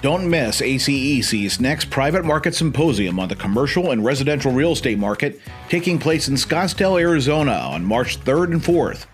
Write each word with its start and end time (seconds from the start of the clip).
Don't 0.00 0.30
miss 0.30 0.60
ACEC's 0.60 1.58
next 1.60 1.90
private 1.90 2.24
market 2.24 2.54
symposium 2.54 3.18
on 3.18 3.28
the 3.28 3.34
commercial 3.34 3.90
and 3.90 4.04
residential 4.04 4.52
real 4.52 4.70
estate 4.70 4.96
market 4.96 5.40
taking 5.68 5.98
place 5.98 6.28
in 6.28 6.36
Scottsdale, 6.36 7.00
Arizona 7.00 7.50
on 7.50 7.84
March 7.84 8.20
3rd 8.20 8.52
and 8.52 8.62
4th. 8.62 9.06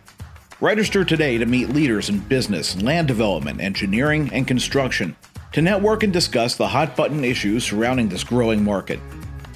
Register 0.61 1.03
today 1.03 1.39
to 1.39 1.47
meet 1.47 1.71
leaders 1.71 2.11
in 2.11 2.19
business, 2.19 2.83
land 2.83 3.09
development, 3.09 3.63
engineering, 3.63 4.29
and 4.35 4.47
construction 4.47 5.17
to 5.53 5.63
network 5.63 6.03
and 6.03 6.13
discuss 6.13 6.55
the 6.55 6.69
hot 6.69 6.95
button 6.95 7.25
issues 7.25 7.65
surrounding 7.65 8.11
this 8.11 8.23
growing 8.23 8.63
market. 8.63 8.99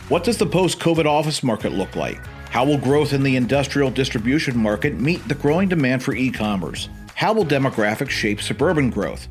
What 0.09 0.25
does 0.25 0.39
the 0.39 0.47
post 0.47 0.81
COVID 0.81 1.05
office 1.05 1.43
market 1.43 1.73
look 1.73 1.95
like? 1.95 2.25
How 2.49 2.65
will 2.65 2.79
growth 2.79 3.13
in 3.13 3.23
the 3.23 3.37
industrial 3.37 3.91
distribution 3.91 4.57
market 4.57 4.99
meet 4.99 5.29
the 5.29 5.35
growing 5.35 5.69
demand 5.69 6.03
for 6.03 6.15
e 6.15 6.31
commerce? 6.31 6.89
How 7.15 7.35
will 7.35 7.45
demographics 7.45 8.09
shape 8.09 8.41
suburban 8.41 8.89
growth? 8.89 9.29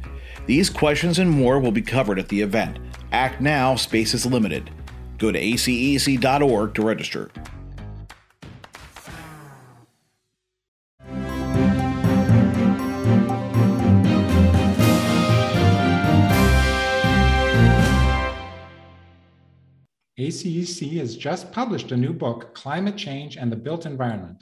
These 0.48 0.70
questions 0.70 1.20
and 1.20 1.30
more 1.30 1.60
will 1.60 1.74
be 1.74 1.82
covered 1.82 2.18
at 2.18 2.30
the 2.30 2.42
event. 2.42 2.80
Act 3.12 3.42
now, 3.42 3.76
space 3.76 4.14
is 4.14 4.26
limited. 4.26 4.72
Go 5.18 5.30
to 5.30 5.40
acec.org 5.40 6.74
to 6.74 6.82
register. 6.82 7.30
ACEC 20.18 20.98
has 20.98 21.18
just 21.18 21.52
published 21.52 21.92
a 21.92 21.98
new 21.98 22.14
book, 22.14 22.56
Climate 22.56 22.96
Change 22.96 23.36
and 23.36 23.52
the 23.52 23.58
Built 23.58 23.86
Environment. 23.86 24.42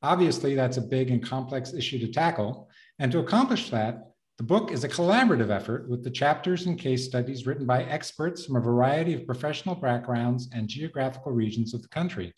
Obviously, 0.00 0.54
that's 0.54 0.76
a 0.76 0.80
big 0.80 1.10
and 1.10 1.24
complex 1.24 1.74
issue 1.74 1.98
to 1.98 2.12
tackle. 2.12 2.68
And 3.00 3.10
to 3.10 3.18
accomplish 3.18 3.70
that, 3.70 4.13
the 4.36 4.44
book 4.44 4.72
is 4.72 4.82
a 4.82 4.88
collaborative 4.88 5.50
effort 5.50 5.88
with 5.88 6.02
the 6.02 6.10
chapters 6.10 6.66
and 6.66 6.76
case 6.76 7.04
studies 7.04 7.46
written 7.46 7.66
by 7.66 7.84
experts 7.84 8.44
from 8.44 8.56
a 8.56 8.60
variety 8.60 9.14
of 9.14 9.26
professional 9.26 9.76
backgrounds 9.76 10.48
and 10.52 10.68
geographical 10.68 11.30
regions 11.30 11.72
of 11.72 11.82
the 11.82 11.88
country. 11.88 12.34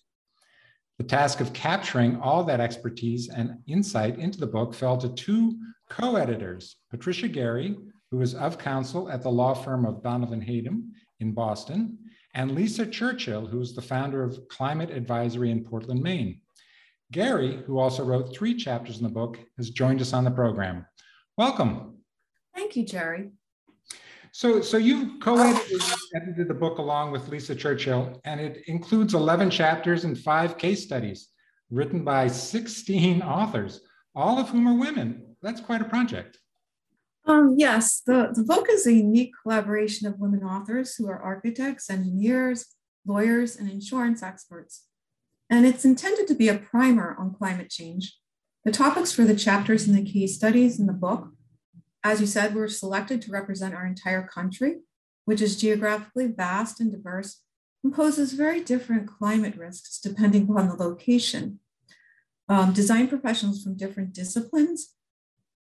The 0.98 1.05
task 1.05 1.41
of 1.41 1.55
capturing 1.55 2.20
all 2.20 2.44
that 2.44 2.61
expertise 2.61 3.30
and 3.30 3.58
insight 3.66 4.19
into 4.19 4.38
the 4.38 4.47
book 4.47 4.75
fell 4.75 4.98
to 4.98 5.08
two 5.08 5.58
co 5.88 6.16
editors 6.16 6.77
Patricia 6.91 7.28
Gary, 7.28 7.77
who 8.10 8.20
is 8.20 8.34
of 8.34 8.58
counsel 8.58 9.10
at 9.10 9.22
the 9.22 9.31
law 9.31 9.55
firm 9.55 9.86
of 9.86 10.03
Donovan 10.03 10.41
Hatem 10.41 10.91
in 11.20 11.33
Boston, 11.33 11.97
and 12.34 12.55
Lisa 12.55 12.84
Churchill, 12.84 13.47
who 13.47 13.60
is 13.60 13.75
the 13.75 13.81
founder 13.81 14.22
of 14.22 14.38
Climate 14.48 14.91
Advisory 14.91 15.50
in 15.50 15.64
Portland, 15.64 16.03
Maine. 16.03 16.42
Gary, 17.10 17.62
who 17.66 17.78
also 17.78 18.05
wrote 18.05 18.34
three 18.34 18.55
chapters 18.55 18.98
in 18.98 19.05
the 19.05 19.08
book, 19.08 19.38
has 19.56 19.70
joined 19.70 20.03
us 20.03 20.12
on 20.12 20.25
the 20.25 20.31
program. 20.31 20.84
Welcome. 21.37 21.98
Thank 22.55 22.77
you, 22.77 22.87
Jerry. 22.87 23.31
So, 24.33 24.62
so 24.62 24.79
you 24.79 25.19
co-edited 25.19 26.48
the 26.48 26.55
book 26.55 26.78
along 26.78 27.12
with 27.12 27.28
Lisa 27.28 27.55
Churchill, 27.55 28.23
and 28.25 28.41
it 28.41 28.62
includes 28.69 29.12
11 29.12 29.51
chapters 29.51 30.05
and 30.05 30.19
five 30.19 30.56
case 30.56 30.83
studies 30.83 31.28
written 31.70 32.05
by 32.05 32.27
16 32.27 33.20
authors, 33.20 33.83
all 34.15 34.39
of 34.39 34.48
whom 34.48 34.67
are 34.67 34.78
women. 34.78 35.37
That's 35.43 35.61
quite 35.61 35.83
a 35.83 35.87
project. 35.87 36.39
Um, 37.27 37.56
yes, 37.59 38.00
the, 38.06 38.33
the 38.33 38.43
book 38.43 38.69
is 38.71 38.87
a 38.87 38.93
unique 38.95 39.33
collaboration 39.43 40.06
of 40.09 40.19
women 40.19 40.43
authors 40.43 40.95
who 40.95 41.06
are 41.06 41.21
architects, 41.21 41.91
engineers, 41.91 42.65
lawyers, 43.05 43.56
and 43.56 43.71
insurance 43.71 44.23
experts. 44.23 44.84
And 45.50 45.67
it's 45.67 45.84
intended 45.84 46.28
to 46.28 46.34
be 46.34 46.48
a 46.48 46.59
primer 46.59 47.15
on 47.19 47.34
climate 47.34 47.69
change. 47.69 48.17
The 48.67 48.72
topics 48.72 49.12
for 49.12 49.22
the 49.22 49.36
chapters 49.36 49.86
and 49.86 49.97
the 49.97 50.12
case 50.12 50.34
studies 50.34 50.81
in 50.81 50.86
the 50.86 50.92
book, 50.92 51.28
as 52.03 52.20
you 52.20 52.27
said, 52.27 52.53
were 52.53 52.67
selected 52.67 53.22
to 53.22 53.31
represent 53.31 53.77
our 53.77 53.86
entire 53.86 54.27
country, 54.27 54.78
which 55.25 55.41
is 55.41 55.56
geographically 55.56 56.27
vast 56.27 56.81
and 56.81 56.91
diverse 56.91 57.42
and 57.84 57.94
poses 57.94 58.33
very 58.33 58.61
different 58.61 59.06
climate 59.06 59.55
risks 59.56 60.00
depending 60.00 60.50
upon 60.50 60.67
the 60.67 60.75
location. 60.75 61.60
Um, 62.49 62.72
design 62.72 63.06
professionals 63.06 63.62
from 63.62 63.77
different 63.77 64.12
disciplines 64.12 64.97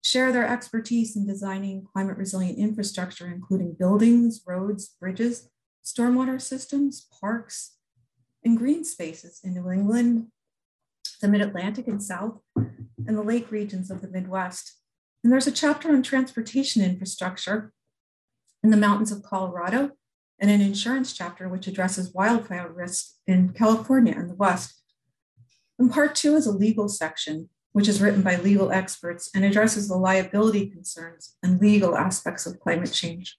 share 0.04 0.30
their 0.30 0.46
expertise 0.46 1.16
in 1.16 1.26
designing 1.26 1.84
climate 1.92 2.16
resilient 2.16 2.58
infrastructure, 2.58 3.26
including 3.26 3.74
buildings, 3.76 4.40
roads, 4.46 4.94
bridges, 5.00 5.50
stormwater 5.84 6.40
systems, 6.40 7.08
parks, 7.20 7.72
and 8.44 8.56
green 8.56 8.84
spaces 8.84 9.40
in 9.42 9.54
New 9.54 9.68
England, 9.68 10.28
the 11.20 11.28
Mid 11.28 11.40
Atlantic 11.40 11.88
and 11.88 12.02
South, 12.02 12.40
and 12.56 13.16
the 13.16 13.22
lake 13.22 13.50
regions 13.50 13.90
of 13.90 14.00
the 14.00 14.08
Midwest. 14.08 14.78
And 15.22 15.32
there's 15.32 15.46
a 15.46 15.52
chapter 15.52 15.88
on 15.90 16.02
transportation 16.02 16.82
infrastructure 16.82 17.72
in 18.62 18.70
the 18.70 18.76
mountains 18.76 19.12
of 19.12 19.22
Colorado 19.22 19.92
and 20.38 20.50
an 20.50 20.60
insurance 20.60 21.12
chapter 21.12 21.48
which 21.48 21.66
addresses 21.66 22.12
wildfire 22.12 22.70
risk 22.70 23.14
in 23.26 23.50
California 23.50 24.14
and 24.16 24.28
the 24.28 24.34
West. 24.34 24.82
And 25.78 25.90
part 25.90 26.14
two 26.14 26.36
is 26.36 26.46
a 26.46 26.52
legal 26.52 26.88
section 26.88 27.48
which 27.72 27.88
is 27.88 28.00
written 28.00 28.22
by 28.22 28.36
legal 28.36 28.70
experts 28.70 29.30
and 29.34 29.44
addresses 29.44 29.88
the 29.88 29.96
liability 29.96 30.66
concerns 30.70 31.34
and 31.42 31.60
legal 31.60 31.96
aspects 31.96 32.46
of 32.46 32.60
climate 32.60 32.92
change. 32.92 33.36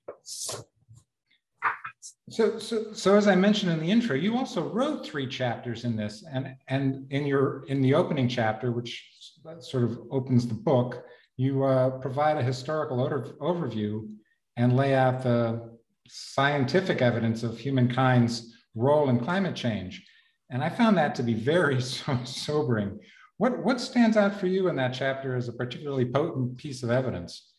So, 2.29 2.57
so, 2.57 2.91
so 2.91 3.15
as 3.15 3.27
I 3.27 3.35
mentioned 3.35 3.71
in 3.71 3.79
the 3.79 3.91
intro, 3.91 4.15
you 4.15 4.35
also 4.35 4.67
wrote 4.67 5.05
three 5.05 5.27
chapters 5.27 5.85
in 5.85 5.95
this, 5.95 6.23
and 6.31 6.55
and 6.67 7.05
in 7.11 7.25
your 7.25 7.65
in 7.67 7.81
the 7.81 7.93
opening 7.93 8.27
chapter, 8.27 8.71
which 8.71 9.07
sort 9.59 9.83
of 9.83 9.99
opens 10.09 10.47
the 10.47 10.55
book, 10.55 11.03
you 11.37 11.63
uh, 11.63 11.91
provide 11.99 12.37
a 12.37 12.43
historical 12.43 12.97
overview 13.39 14.07
and 14.57 14.75
lay 14.75 14.95
out 14.95 15.21
the 15.21 15.77
scientific 16.07 17.01
evidence 17.01 17.43
of 17.43 17.57
humankind's 17.57 18.55
role 18.75 19.09
in 19.09 19.19
climate 19.19 19.55
change. 19.55 20.03
And 20.49 20.63
I 20.63 20.69
found 20.69 20.97
that 20.97 21.15
to 21.15 21.23
be 21.23 21.33
very 21.33 21.81
so 21.81 22.17
sobering. 22.23 22.99
What, 23.37 23.63
what 23.63 23.81
stands 23.81 24.15
out 24.15 24.39
for 24.39 24.47
you 24.47 24.69
in 24.69 24.75
that 24.77 24.93
chapter 24.93 25.35
as 25.35 25.49
a 25.49 25.53
particularly 25.53 26.05
potent 26.05 26.57
piece 26.57 26.83
of 26.83 26.89
evidence? 26.89 27.51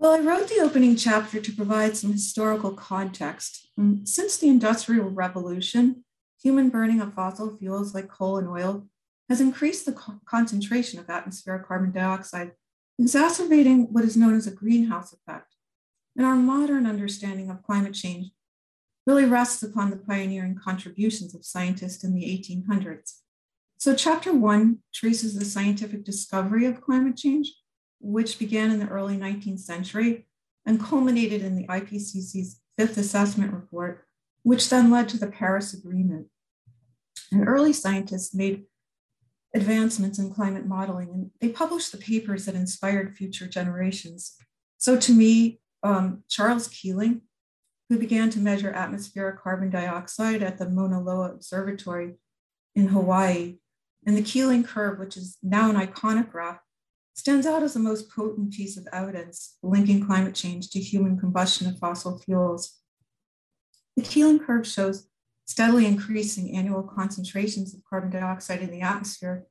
Well, 0.00 0.12
I 0.12 0.20
wrote 0.20 0.48
the 0.48 0.60
opening 0.60 0.94
chapter 0.94 1.40
to 1.40 1.52
provide 1.52 1.96
some 1.96 2.12
historical 2.12 2.70
context. 2.70 3.68
Mm, 3.78 4.06
since 4.06 4.36
the 4.36 4.48
Industrial 4.48 5.10
Revolution, 5.10 6.04
human 6.40 6.68
burning 6.70 7.00
of 7.00 7.14
fossil 7.14 7.56
fuels 7.56 7.94
like 7.94 8.08
coal 8.08 8.36
and 8.36 8.48
oil 8.48 8.86
has 9.28 9.40
increased 9.40 9.86
the 9.86 9.92
co- 9.92 10.20
concentration 10.24 11.00
of 11.00 11.10
atmospheric 11.10 11.66
carbon 11.66 11.90
dioxide, 11.90 12.52
exacerbating 12.96 13.92
what 13.92 14.04
is 14.04 14.16
known 14.16 14.36
as 14.36 14.46
a 14.46 14.52
greenhouse 14.52 15.12
effect. 15.12 15.56
And 16.16 16.24
our 16.24 16.36
modern 16.36 16.86
understanding 16.86 17.50
of 17.50 17.64
climate 17.64 17.94
change 17.94 18.30
really 19.04 19.24
rests 19.24 19.64
upon 19.64 19.90
the 19.90 19.96
pioneering 19.96 20.54
contributions 20.54 21.34
of 21.34 21.44
scientists 21.44 22.04
in 22.04 22.14
the 22.14 22.24
1800s. 22.24 23.22
So, 23.78 23.96
chapter 23.96 24.32
one 24.32 24.78
traces 24.94 25.36
the 25.36 25.44
scientific 25.44 26.04
discovery 26.04 26.66
of 26.66 26.80
climate 26.80 27.16
change, 27.16 27.52
which 28.00 28.38
began 28.38 28.70
in 28.70 28.78
the 28.78 28.88
early 28.88 29.16
19th 29.16 29.60
century 29.60 30.26
and 30.64 30.82
culminated 30.82 31.42
in 31.42 31.56
the 31.56 31.66
IPCC's 31.66 32.60
fifth 32.76 32.96
assessment 32.96 33.52
report, 33.52 34.04
which 34.42 34.68
then 34.68 34.90
led 34.90 35.08
to 35.08 35.18
the 35.18 35.26
Paris 35.26 35.74
Agreement. 35.74 36.26
And 37.32 37.48
early 37.48 37.72
scientists 37.72 38.34
made 38.34 38.64
advancements 39.54 40.18
in 40.18 40.32
climate 40.32 40.66
modeling, 40.66 41.08
and 41.10 41.30
they 41.40 41.48
published 41.48 41.92
the 41.92 41.98
papers 41.98 42.44
that 42.44 42.54
inspired 42.54 43.16
future 43.16 43.46
generations. 43.46 44.36
So, 44.76 44.98
to 44.98 45.12
me, 45.12 45.60
um, 45.82 46.22
Charles 46.28 46.68
Keeling, 46.68 47.22
who 47.88 47.98
began 47.98 48.30
to 48.30 48.38
measure 48.38 48.70
atmospheric 48.70 49.40
carbon 49.40 49.70
dioxide 49.70 50.42
at 50.42 50.58
the 50.58 50.68
Mauna 50.68 51.00
Loa 51.00 51.32
Observatory 51.32 52.14
in 52.74 52.88
Hawaii, 52.88 53.56
and 54.06 54.16
the 54.16 54.22
Keeling 54.22 54.64
curve, 54.64 54.98
which 54.98 55.16
is 55.16 55.38
now 55.42 55.70
an 55.70 55.76
iconograph, 55.76 56.58
stands 57.18 57.46
out 57.46 57.64
as 57.64 57.74
the 57.74 57.80
most 57.80 58.08
potent 58.10 58.52
piece 58.52 58.76
of 58.76 58.86
evidence 58.92 59.56
linking 59.60 60.06
climate 60.06 60.36
change 60.36 60.70
to 60.70 60.78
human 60.78 61.18
combustion 61.18 61.66
of 61.66 61.76
fossil 61.76 62.16
fuels. 62.16 62.78
The 63.96 64.02
Keeling 64.02 64.38
curve 64.38 64.64
shows 64.64 65.08
steadily 65.44 65.84
increasing 65.84 66.56
annual 66.56 66.84
concentrations 66.84 67.74
of 67.74 67.82
carbon 67.90 68.10
dioxide 68.10 68.60
in 68.60 68.70
the 68.70 68.82
atmosphere 68.82 69.46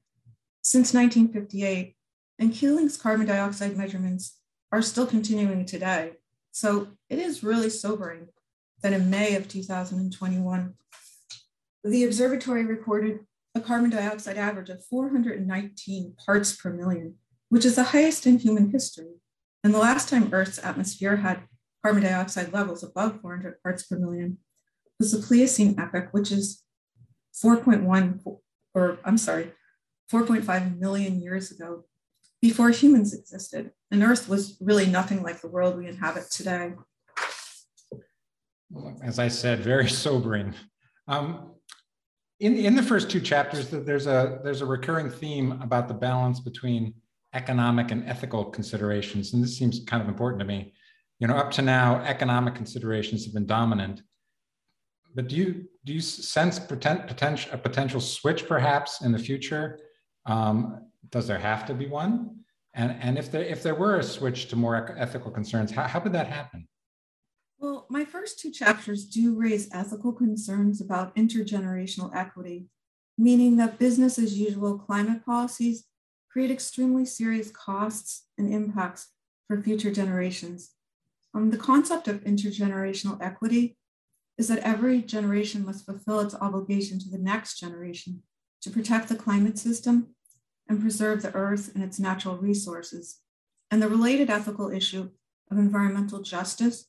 since 0.61 0.93
1958, 0.93 1.97
and 2.39 2.53
Keeling's 2.53 2.95
carbon 2.95 3.27
dioxide 3.27 3.75
measurements 3.75 4.39
are 4.71 4.81
still 4.81 5.05
continuing 5.05 5.65
today. 5.65 6.13
So 6.51 6.87
it 7.09 7.19
is 7.19 7.43
really 7.43 7.69
sobering 7.69 8.27
that 8.81 8.93
in 8.93 9.09
May 9.09 9.35
of 9.35 9.49
2021, 9.49 10.73
the 11.83 12.03
observatory 12.05 12.65
recorded 12.65 13.19
a 13.55 13.59
carbon 13.59 13.89
dioxide 13.89 14.37
average 14.37 14.69
of 14.69 14.85
419 14.85 16.15
parts 16.25 16.55
per 16.55 16.71
million, 16.71 17.15
which 17.49 17.65
is 17.65 17.75
the 17.75 17.83
highest 17.85 18.25
in 18.25 18.37
human 18.37 18.71
history. 18.71 19.13
And 19.63 19.73
the 19.73 19.79
last 19.79 20.09
time 20.09 20.29
Earth's 20.31 20.63
atmosphere 20.63 21.17
had 21.17 21.43
carbon 21.83 22.03
dioxide 22.03 22.53
levels 22.53 22.83
above 22.83 23.21
400 23.21 23.61
parts 23.61 23.83
per 23.83 23.97
million 23.97 24.37
was 24.99 25.11
the 25.11 25.25
Pliocene 25.25 25.79
epoch, 25.79 26.09
which 26.11 26.31
is 26.31 26.63
4.1, 27.43 28.19
or 28.73 28.97
I'm 29.05 29.17
sorry, 29.17 29.51
4.5 30.11 30.79
million 30.79 31.21
years 31.21 31.51
ago, 31.51 31.85
before 32.41 32.69
humans 32.69 33.13
existed. 33.13 33.71
And 33.91 34.03
Earth 34.03 34.27
was 34.27 34.57
really 34.61 34.85
nothing 34.85 35.23
like 35.23 35.41
the 35.41 35.49
world 35.49 35.77
we 35.77 35.87
inhabit 35.87 36.29
today. 36.31 36.73
as 39.03 39.19
I 39.19 39.27
said, 39.27 39.59
very 39.59 39.89
sobering. 39.89 40.53
Um, 41.07 41.51
in, 42.39 42.55
in 42.57 42.75
the 42.75 42.83
first 42.83 43.09
two 43.09 43.19
chapters, 43.19 43.69
there's 43.69 44.07
a, 44.07 44.39
there's 44.43 44.61
a 44.61 44.65
recurring 44.65 45.09
theme 45.09 45.59
about 45.61 45.87
the 45.87 45.93
balance 45.93 46.39
between 46.39 46.93
economic 47.37 47.91
and 47.91 48.01
ethical 48.13 48.43
considerations. 48.57 49.33
And 49.33 49.43
this 49.43 49.57
seems 49.57 49.79
kind 49.85 50.01
of 50.01 50.09
important 50.09 50.39
to 50.41 50.45
me. 50.45 50.73
You 51.19 51.27
know, 51.27 51.37
up 51.43 51.51
to 51.51 51.61
now, 51.61 52.01
economic 52.15 52.53
considerations 52.55 53.25
have 53.25 53.33
been 53.33 53.45
dominant. 53.45 54.01
But 55.15 55.27
do 55.29 55.35
you, 55.35 55.65
do 55.85 55.93
you 55.93 56.01
sense 56.01 56.59
potent, 56.59 57.07
potential, 57.07 57.49
a 57.53 57.57
potential 57.57 58.01
switch 58.01 58.47
perhaps 58.47 59.01
in 59.01 59.11
the 59.11 59.19
future? 59.19 59.79
Um, 60.25 60.87
does 61.09 61.25
there 61.27 61.39
have 61.39 61.65
to 61.67 61.73
be 61.73 61.87
one? 61.87 62.41
And, 62.73 62.95
and 63.01 63.17
if, 63.17 63.31
there, 63.31 63.43
if 63.43 63.63
there 63.63 63.75
were 63.75 63.97
a 63.97 64.03
switch 64.03 64.49
to 64.49 64.55
more 64.55 64.95
ethical 64.97 65.31
concerns, 65.31 65.71
how, 65.71 65.83
how 65.83 65.99
would 66.01 66.13
that 66.13 66.27
happen? 66.27 66.67
Well, 67.59 67.87
my 67.89 68.05
first 68.05 68.39
two 68.39 68.51
chapters 68.51 69.05
do 69.05 69.35
raise 69.35 69.69
ethical 69.73 70.13
concerns 70.13 70.81
about 70.81 71.15
intergenerational 71.15 72.15
equity, 72.15 72.67
meaning 73.17 73.57
that 73.57 73.79
business 73.79 74.19
as 74.19 74.37
usual 74.37 74.77
climate 74.77 75.25
policies 75.25 75.85
create 76.29 76.51
extremely 76.51 77.05
serious 77.05 77.51
costs 77.51 78.27
and 78.37 78.53
impacts 78.53 79.13
for 79.47 79.61
future 79.61 79.91
generations. 79.91 80.71
Um, 81.33 81.51
the 81.51 81.57
concept 81.57 82.07
of 82.07 82.23
intergenerational 82.23 83.21
equity 83.21 83.77
is 84.37 84.47
that 84.47 84.59
every 84.59 85.01
generation 85.01 85.65
must 85.65 85.85
fulfill 85.85 86.19
its 86.19 86.35
obligation 86.35 86.99
to 86.99 87.09
the 87.09 87.17
next 87.17 87.59
generation 87.59 88.23
to 88.61 88.69
protect 88.69 89.09
the 89.09 89.15
climate 89.15 89.57
system 89.57 90.15
and 90.69 90.81
preserve 90.81 91.21
the 91.21 91.33
earth 91.33 91.73
and 91.73 91.83
its 91.83 91.99
natural 91.99 92.37
resources. 92.37 93.19
And 93.71 93.81
the 93.81 93.89
related 93.89 94.29
ethical 94.29 94.69
issue 94.69 95.09
of 95.49 95.57
environmental 95.57 96.21
justice 96.21 96.87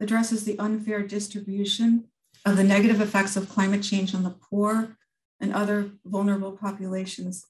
addresses 0.00 0.44
the 0.44 0.58
unfair 0.58 1.02
distribution 1.02 2.04
of 2.44 2.56
the 2.56 2.64
negative 2.64 3.00
effects 3.00 3.36
of 3.36 3.48
climate 3.48 3.82
change 3.82 4.14
on 4.14 4.22
the 4.22 4.36
poor 4.50 4.96
and 5.40 5.52
other 5.52 5.90
vulnerable 6.04 6.52
populations. 6.52 7.46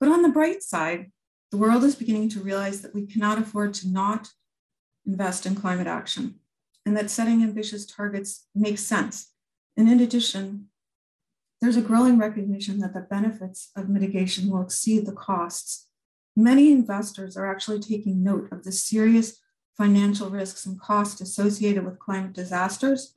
But 0.00 0.10
on 0.10 0.22
the 0.22 0.28
bright 0.28 0.62
side, 0.62 1.10
the 1.50 1.56
world 1.56 1.84
is 1.84 1.96
beginning 1.96 2.28
to 2.30 2.40
realize 2.40 2.82
that 2.82 2.94
we 2.94 3.06
cannot 3.06 3.38
afford 3.38 3.74
to 3.74 3.88
not 3.88 4.28
invest 5.06 5.46
in 5.46 5.54
climate 5.54 5.86
action 5.86 6.40
and 6.84 6.96
that 6.96 7.10
setting 7.10 7.42
ambitious 7.42 7.86
targets 7.86 8.46
makes 8.54 8.82
sense. 8.82 9.32
And 9.76 9.88
in 9.88 10.00
addition, 10.00 10.68
there's 11.60 11.76
a 11.76 11.82
growing 11.82 12.18
recognition 12.18 12.78
that 12.78 12.94
the 12.94 13.00
benefits 13.00 13.70
of 13.76 13.88
mitigation 13.88 14.48
will 14.48 14.62
exceed 14.62 15.06
the 15.06 15.12
costs. 15.12 15.88
Many 16.36 16.70
investors 16.70 17.36
are 17.36 17.50
actually 17.50 17.80
taking 17.80 18.22
note 18.22 18.52
of 18.52 18.64
the 18.64 18.72
serious 18.72 19.40
financial 19.76 20.30
risks 20.30 20.66
and 20.66 20.80
costs 20.80 21.20
associated 21.20 21.84
with 21.84 21.98
climate 21.98 22.32
disasters, 22.32 23.14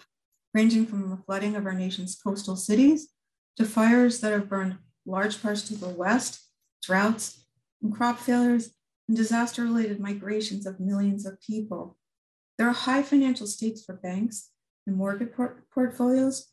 ranging 0.53 0.85
from 0.85 1.09
the 1.09 1.17
flooding 1.17 1.55
of 1.55 1.65
our 1.65 1.73
nation's 1.73 2.15
coastal 2.15 2.55
cities 2.55 3.09
to 3.57 3.65
fires 3.65 4.19
that 4.19 4.31
have 4.31 4.49
burned 4.49 4.77
large 5.05 5.41
parts 5.41 5.69
of 5.69 5.79
the 5.79 5.89
West, 5.89 6.50
droughts 6.81 7.45
and 7.81 7.93
crop 7.93 8.19
failures, 8.19 8.71
and 9.07 9.17
disaster 9.17 9.63
related 9.63 9.99
migrations 9.99 10.65
of 10.65 10.79
millions 10.79 11.25
of 11.25 11.41
people. 11.41 11.97
There 12.57 12.67
are 12.67 12.73
high 12.73 13.03
financial 13.03 13.47
stakes 13.47 13.83
for 13.83 13.95
banks 13.95 14.49
and 14.85 14.95
mortgage 14.95 15.33
port- 15.33 15.69
portfolios 15.71 16.47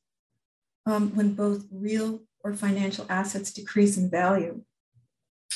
um, 0.87 1.15
when 1.15 1.35
both 1.35 1.67
real 1.71 2.23
or 2.43 2.55
financial 2.55 3.07
assets 3.09 3.53
decrease 3.53 3.97
in 3.97 4.11
value. 4.11 4.63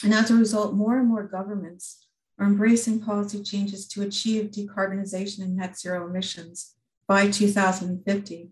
And 0.04 0.12
as 0.12 0.30
a 0.30 0.36
result, 0.36 0.74
more 0.74 0.98
and 0.98 1.08
more 1.08 1.24
governments 1.24 2.06
are 2.38 2.46
embracing 2.46 3.00
policy 3.00 3.42
changes 3.42 3.86
to 3.88 4.02
achieve 4.02 4.50
decarbonization 4.50 5.40
and 5.40 5.56
net 5.56 5.78
zero 5.78 6.06
emissions 6.06 6.74
by 7.06 7.30
2050 7.30 8.50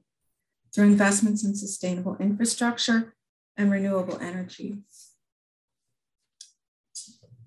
through 0.74 0.84
investments 0.84 1.44
in 1.44 1.54
sustainable 1.54 2.16
infrastructure 2.20 3.14
and 3.56 3.70
renewable 3.70 4.18
energy. 4.20 4.78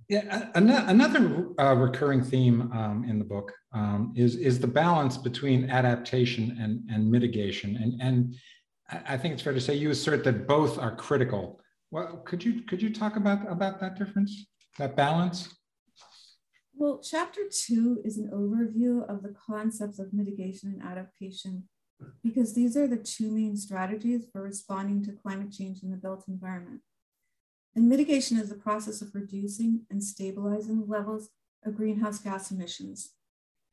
Yeah, 0.10 0.50
another 0.56 1.50
uh, 1.58 1.76
recurring 1.76 2.24
theme 2.24 2.72
um, 2.74 3.06
in 3.08 3.20
the 3.20 3.26
book 3.26 3.52
um, 3.74 4.14
is, 4.16 4.36
is 4.36 4.60
the 4.60 4.68
balance 4.68 5.18
between 5.18 5.70
adaptation 5.70 6.58
and, 6.60 6.82
and 6.92 7.10
mitigation. 7.10 7.78
And, 7.78 8.02
and 8.02 8.36
I 9.08 9.18
think 9.18 9.34
it's 9.34 9.42
fair 9.42 9.54
to 9.54 9.62
say 9.62 9.76
you 9.76 9.92
assert 9.92 10.24
that 10.26 10.48
both 10.48 10.78
are 10.78 10.96
critical. 10.96 11.62
Well, 11.90 12.24
could 12.26 12.44
you 12.44 12.64
could 12.64 12.82
you 12.82 12.94
talk 12.94 13.16
about, 13.16 13.50
about 13.50 13.80
that 13.80 13.98
difference, 13.98 14.46
that 14.78 14.96
balance? 14.96 15.50
Well, 16.76 17.00
chapter 17.04 17.42
two 17.52 18.02
is 18.04 18.18
an 18.18 18.30
overview 18.34 19.08
of 19.08 19.24
the 19.24 19.34
concepts 19.48 20.00
of 20.00 20.12
mitigation 20.12 20.70
and 20.74 20.84
adaptation, 20.84 21.70
because 22.24 22.54
these 22.54 22.76
are 22.76 22.88
the 22.88 22.98
two 22.98 23.32
main 23.32 23.56
strategies 23.56 24.26
for 24.32 24.42
responding 24.42 25.04
to 25.06 25.12
climate 25.12 25.52
change 25.52 25.84
in 25.84 25.92
the 25.92 25.98
built 25.98 26.26
environment. 26.28 26.82
And 27.76 27.90
mitigation 27.90 28.38
is 28.38 28.50
the 28.50 28.56
process 28.56 29.02
of 29.02 29.16
reducing 29.16 29.82
and 29.90 30.04
stabilizing 30.04 30.86
levels 30.88 31.30
of 31.66 31.76
greenhouse 31.76 32.20
gas 32.20 32.52
emissions. 32.52 33.14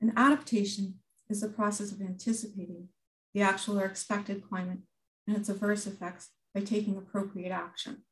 And 0.00 0.12
adaptation 0.16 1.00
is 1.28 1.42
the 1.42 1.48
process 1.48 1.92
of 1.92 2.00
anticipating 2.00 2.88
the 3.34 3.42
actual 3.42 3.78
or 3.78 3.84
expected 3.84 4.42
climate 4.48 4.78
and 5.26 5.36
its 5.36 5.48
adverse 5.48 5.86
effects 5.86 6.30
by 6.54 6.62
taking 6.62 6.96
appropriate 6.96 7.52
action. 7.52 8.04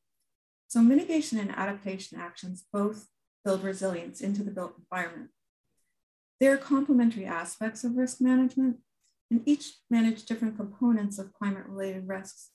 So 0.69 0.83
mitigation 0.83 1.39
and 1.39 1.51
adaptation 1.51 2.21
actions 2.21 2.65
both 2.73 3.07
build 3.45 3.65
resilience 3.65 4.21
into 4.21 4.45
the 4.45 4.51
built 4.51 4.75
environment. 4.79 5.31
They 6.39 6.47
are 6.49 6.59
complementary 6.59 7.25
aspects 7.25 7.83
of 7.83 7.97
risk 7.97 8.21
management, 8.21 8.77
and 9.31 9.43
each 9.47 9.73
manage 9.91 10.25
different 10.25 10.57
components 10.57 11.19
of 11.19 11.33
climate 11.33 11.67
related 11.67 12.07
risks, 12.07 12.51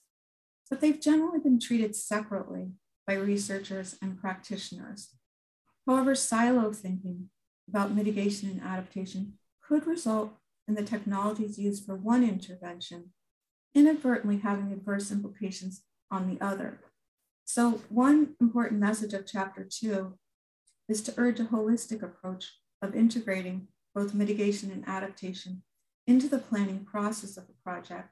but 0.69 0.79
they've 0.79 1.01
generally 1.01 1.39
been 1.39 1.59
treated 1.59 1.95
separately 1.95 2.71
by 3.05 3.13
researchers 3.13 3.95
and 4.01 4.19
practitioners. 4.19 5.09
However, 5.85 6.15
silo 6.15 6.71
thinking 6.71 7.29
about 7.67 7.93
mitigation 7.93 8.49
and 8.49 8.61
adaptation 8.61 9.33
could 9.61 9.85
result 9.87 10.33
in 10.67 10.75
the 10.75 10.83
technologies 10.83 11.59
used 11.59 11.85
for 11.85 11.95
one 11.95 12.23
intervention 12.23 13.11
inadvertently 13.75 14.37
having 14.37 14.71
adverse 14.71 15.11
implications 15.11 15.83
on 16.11 16.27
the 16.27 16.43
other. 16.43 16.79
So, 17.45 17.81
one 17.89 18.35
important 18.39 18.79
message 18.79 19.13
of 19.13 19.25
chapter 19.25 19.67
two 19.69 20.17
is 20.87 21.01
to 21.03 21.13
urge 21.17 21.39
a 21.39 21.45
holistic 21.45 22.01
approach 22.01 22.53
of 22.81 22.95
integrating 22.95 23.67
both 23.95 24.13
mitigation 24.13 24.71
and 24.71 24.87
adaptation 24.87 25.63
into 26.07 26.27
the 26.27 26.39
planning 26.39 26.85
process 26.85 27.37
of 27.37 27.45
a 27.45 27.63
project 27.63 28.09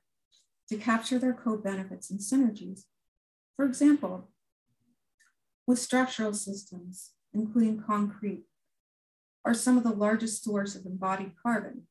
to 0.70 0.78
capture 0.78 1.20
their 1.20 1.34
co-benefits 1.34 2.10
and 2.10 2.20
synergies. 2.20 2.84
For 3.56 3.66
example, 3.66 4.30
with 5.68 5.80
structural 5.80 6.34
systems, 6.34 7.12
including 7.34 7.82
concrete, 7.82 8.46
are 9.46 9.54
some 9.54 9.78
of 9.78 9.84
the 9.84 9.94
largest 9.94 10.44
source 10.44 10.76
of 10.76 10.86
embodied 10.86 11.34
carbon, 11.42 11.84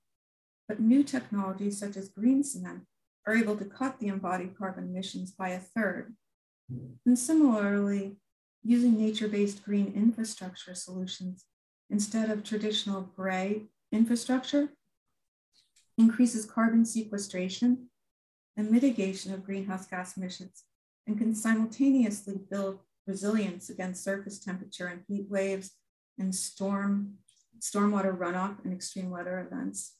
but 0.68 0.80
new 0.80 1.02
technologies 1.02 1.78
such 1.78 1.96
as 1.96 2.08
green 2.08 2.44
cement 2.44 2.82
are 3.26 3.34
able 3.34 3.56
to 3.56 3.64
cut 3.64 3.98
the 3.98 4.08
embodied 4.08 4.56
carbon 4.56 4.84
emissions 4.84 5.32
by 5.32 5.50
a 5.50 5.58
third. 5.58 6.14
And 7.04 7.18
similarly, 7.18 8.16
using 8.62 8.96
nature-based 8.96 9.64
green 9.64 9.92
infrastructure 9.94 10.74
solutions 10.74 11.44
instead 11.88 12.30
of 12.30 12.44
traditional 12.44 13.02
gray 13.16 13.64
infrastructure 13.90 14.68
increases 15.98 16.44
carbon 16.44 16.84
sequestration 16.84 17.88
and 18.56 18.70
mitigation 18.70 19.34
of 19.34 19.44
greenhouse 19.44 19.86
gas 19.86 20.16
emissions 20.16 20.64
and 21.06 21.18
can 21.18 21.34
simultaneously 21.34 22.38
build 22.50 22.78
resilience 23.10 23.68
against 23.68 24.04
surface 24.04 24.38
temperature 24.38 24.86
and 24.86 25.02
heat 25.08 25.26
waves 25.28 25.72
and 26.18 26.34
storm, 26.34 27.14
stormwater 27.58 28.16
runoff 28.16 28.64
and 28.64 28.72
extreme 28.72 29.10
weather 29.10 29.40
events. 29.40 29.96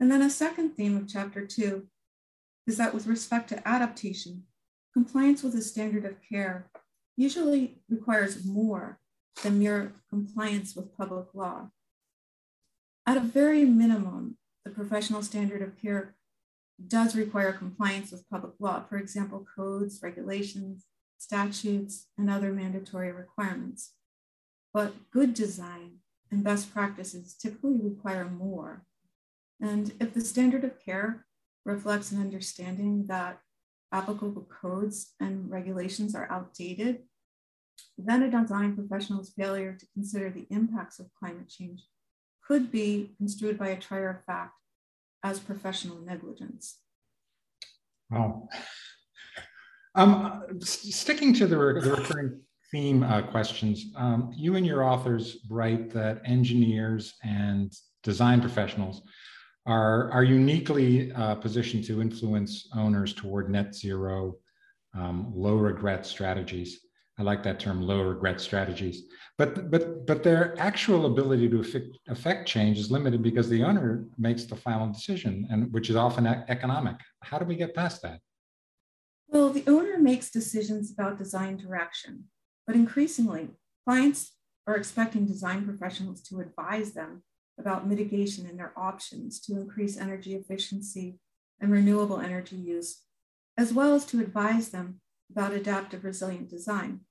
And 0.00 0.10
then 0.10 0.22
a 0.22 0.30
second 0.30 0.70
theme 0.70 0.96
of 0.96 1.06
chapter 1.06 1.46
two 1.46 1.86
is 2.66 2.78
that 2.78 2.94
with 2.94 3.06
respect 3.06 3.48
to 3.50 3.68
adaptation, 3.68 4.44
compliance 4.94 5.42
with 5.42 5.54
a 5.54 5.60
standard 5.60 6.04
of 6.06 6.16
care 6.26 6.70
usually 7.16 7.82
requires 7.88 8.44
more 8.44 8.98
than 9.42 9.58
mere 9.58 9.92
compliance 10.08 10.74
with 10.74 10.96
public 10.96 11.26
law. 11.34 11.68
At 13.06 13.18
a 13.18 13.20
very 13.20 13.64
minimum, 13.64 14.38
the 14.64 14.70
professional 14.70 15.22
standard 15.22 15.62
of 15.62 15.76
care 15.76 16.14
does 16.86 17.14
require 17.14 17.52
compliance 17.52 18.10
with 18.10 18.28
public 18.30 18.54
law, 18.58 18.82
for 18.88 18.96
example, 18.96 19.46
codes, 19.54 20.00
regulations, 20.02 20.86
statutes, 21.20 22.06
and 22.16 22.30
other 22.30 22.50
mandatory 22.50 23.12
requirements. 23.12 23.92
But 24.72 25.10
good 25.10 25.34
design 25.34 25.98
and 26.30 26.42
best 26.42 26.72
practices 26.72 27.34
typically 27.34 27.78
require 27.82 28.24
more. 28.24 28.86
And 29.60 29.92
if 30.00 30.14
the 30.14 30.22
standard 30.22 30.64
of 30.64 30.82
care 30.82 31.26
reflects 31.66 32.10
an 32.10 32.20
understanding 32.20 33.06
that 33.08 33.40
applicable 33.92 34.48
codes 34.62 35.12
and 35.20 35.50
regulations 35.50 36.14
are 36.14 36.30
outdated, 36.30 37.02
then 37.98 38.22
a 38.22 38.30
design 38.30 38.74
professional's 38.74 39.32
failure 39.34 39.76
to 39.78 39.86
consider 39.92 40.30
the 40.30 40.46
impacts 40.48 40.98
of 40.98 41.12
climate 41.18 41.48
change 41.48 41.82
could 42.46 42.72
be 42.72 43.14
construed 43.18 43.58
by 43.58 43.68
a 43.68 43.78
trier 43.78 44.08
of 44.10 44.24
fact 44.24 44.54
as 45.22 45.38
professional 45.38 46.00
negligence. 46.00 46.78
Wow. 48.10 48.48
Um, 49.94 50.42
sticking 50.60 51.34
to 51.34 51.46
the, 51.46 51.58
re 51.58 51.80
the 51.80 51.90
recurring 51.90 52.40
theme 52.70 53.02
uh, 53.02 53.22
questions, 53.22 53.86
um, 53.96 54.32
you 54.36 54.56
and 54.56 54.64
your 54.64 54.84
authors 54.84 55.38
write 55.50 55.90
that 55.90 56.22
engineers 56.24 57.14
and 57.24 57.72
design 58.02 58.40
professionals 58.40 59.02
are, 59.66 60.10
are 60.12 60.24
uniquely 60.24 61.12
uh, 61.12 61.34
positioned 61.34 61.84
to 61.84 62.00
influence 62.00 62.68
owners 62.76 63.12
toward 63.12 63.50
net 63.50 63.74
zero, 63.74 64.36
um, 64.94 65.32
low 65.34 65.56
regret 65.56 66.06
strategies. 66.06 66.80
I 67.18 67.22
like 67.22 67.42
that 67.42 67.60
term, 67.60 67.82
low 67.82 68.02
regret 68.02 68.40
strategies. 68.40 69.02
But, 69.36 69.70
but, 69.70 70.06
but 70.06 70.22
their 70.22 70.58
actual 70.58 71.06
ability 71.06 71.48
to 71.50 71.60
affect, 71.60 71.98
affect 72.08 72.48
change 72.48 72.78
is 72.78 72.90
limited 72.90 73.22
because 73.22 73.48
the 73.48 73.62
owner 73.62 74.06
makes 74.16 74.44
the 74.44 74.56
final 74.56 74.88
decision, 74.88 75.46
and 75.50 75.70
which 75.72 75.90
is 75.90 75.96
often 75.96 76.26
economic. 76.26 76.96
How 77.22 77.38
do 77.38 77.44
we 77.44 77.56
get 77.56 77.74
past 77.74 78.02
that? 78.02 78.20
Well, 79.32 79.50
the 79.50 79.64
owner 79.68 79.96
makes 79.96 80.28
decisions 80.28 80.90
about 80.90 81.18
design 81.18 81.56
direction, 81.56 82.24
but 82.66 82.74
increasingly, 82.74 83.50
clients 83.86 84.32
are 84.66 84.76
expecting 84.76 85.24
design 85.24 85.64
professionals 85.64 86.20
to 86.22 86.40
advise 86.40 86.94
them 86.94 87.22
about 87.56 87.86
mitigation 87.86 88.46
and 88.46 88.58
their 88.58 88.72
options 88.76 89.38
to 89.42 89.60
increase 89.60 89.96
energy 89.96 90.34
efficiency 90.34 91.20
and 91.60 91.70
renewable 91.70 92.18
energy 92.18 92.56
use, 92.56 93.02
as 93.56 93.72
well 93.72 93.94
as 93.94 94.04
to 94.06 94.20
advise 94.20 94.70
them 94.70 95.00
about 95.30 95.52
adaptive 95.52 96.02
resilient 96.02 96.50
design. 96.50 97.02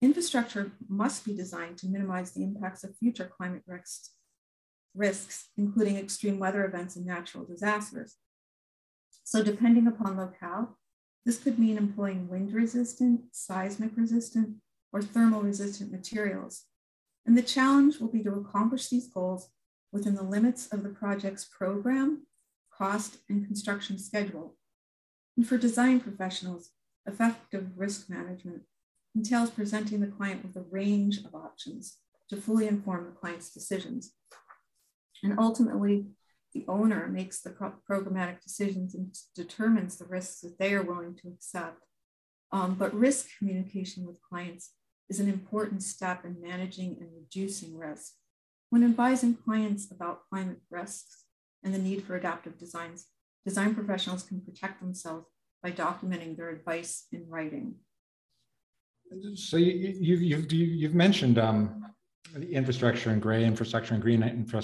Infrastructure 0.00 0.70
must 0.88 1.24
be 1.24 1.34
designed 1.34 1.78
to 1.78 1.88
minimize 1.88 2.30
the 2.30 2.44
impacts 2.44 2.84
of 2.84 2.96
future 2.96 3.28
climate 3.36 3.64
risks, 3.66 4.10
risks, 4.94 5.48
including 5.56 5.96
extreme 5.96 6.38
weather 6.38 6.64
events 6.64 6.94
and 6.94 7.04
natural 7.04 7.44
disasters. 7.44 8.18
So 9.24 9.42
depending 9.42 9.88
upon 9.88 10.16
locale, 10.16 10.78
this 11.24 11.38
could 11.38 11.58
mean 11.58 11.76
employing 11.76 12.28
wind 12.28 12.52
resistant, 12.52 13.22
seismic 13.32 13.90
resistant, 13.96 14.56
or 14.92 15.02
thermal 15.02 15.42
resistant 15.42 15.92
materials. 15.92 16.64
And 17.26 17.36
the 17.36 17.42
challenge 17.42 17.98
will 17.98 18.08
be 18.08 18.22
to 18.22 18.34
accomplish 18.34 18.88
these 18.88 19.08
goals 19.08 19.50
within 19.92 20.14
the 20.14 20.22
limits 20.22 20.68
of 20.68 20.82
the 20.82 20.88
project's 20.88 21.44
program, 21.44 22.26
cost, 22.72 23.18
and 23.28 23.46
construction 23.46 23.98
schedule. 23.98 24.56
And 25.36 25.46
for 25.46 25.58
design 25.58 26.00
professionals, 26.00 26.70
effective 27.06 27.68
risk 27.76 28.08
management 28.08 28.62
entails 29.14 29.50
presenting 29.50 30.00
the 30.00 30.06
client 30.06 30.44
with 30.44 30.56
a 30.56 30.66
range 30.70 31.18
of 31.18 31.34
options 31.34 31.98
to 32.28 32.36
fully 32.36 32.68
inform 32.68 33.04
the 33.04 33.10
client's 33.10 33.52
decisions. 33.52 34.12
And 35.22 35.38
ultimately, 35.38 36.06
the 36.52 36.64
owner 36.68 37.06
makes 37.08 37.40
the 37.40 37.50
programmatic 37.88 38.40
decisions 38.42 38.94
and 38.94 39.14
determines 39.34 39.96
the 39.96 40.06
risks 40.06 40.40
that 40.40 40.58
they 40.58 40.74
are 40.74 40.82
willing 40.82 41.14
to 41.16 41.28
accept. 41.28 41.84
Um, 42.52 42.74
but 42.74 42.92
risk 42.92 43.28
communication 43.38 44.06
with 44.06 44.20
clients 44.22 44.72
is 45.08 45.20
an 45.20 45.28
important 45.28 45.82
step 45.82 46.24
in 46.24 46.40
managing 46.40 46.96
and 47.00 47.08
reducing 47.14 47.76
risk. 47.76 48.14
When 48.70 48.84
advising 48.84 49.34
clients 49.34 49.90
about 49.90 50.22
climate 50.30 50.60
risks 50.70 51.24
and 51.62 51.74
the 51.74 51.78
need 51.78 52.04
for 52.04 52.16
adaptive 52.16 52.58
designs, 52.58 53.06
design 53.44 53.74
professionals 53.74 54.22
can 54.22 54.40
protect 54.40 54.80
themselves 54.80 55.26
by 55.62 55.72
documenting 55.72 56.36
their 56.36 56.50
advice 56.50 57.06
in 57.12 57.26
writing. 57.28 57.74
So 59.34 59.56
you, 59.56 60.14
have 60.14 60.22
you've, 60.22 60.52
you've 60.52 60.94
mentioned 60.94 61.38
um, 61.38 61.84
the 62.34 62.52
infrastructure 62.52 63.10
and 63.10 63.20
gray 63.20 63.44
infrastructure 63.44 63.94
and 63.94 64.02
green 64.02 64.22
infra 64.22 64.62